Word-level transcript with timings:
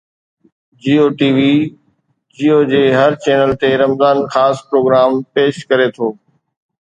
جيو 0.83 1.03
ٽي 1.17 1.27
وي 1.35 1.51
جيو 2.39 2.55
جي 2.71 2.81
هر 2.97 3.11
چينل 3.25 3.51
تي 3.63 3.69
رمضان 3.83 4.17
خاص 4.33 4.57
پروگرام 4.71 5.11
پيش 5.35 5.55
ڪري 5.69 5.87
ٿو 5.97 6.07